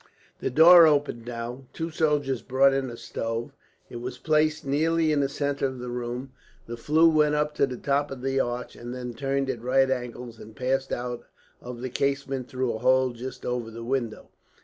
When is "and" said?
8.75-8.95, 10.39-10.55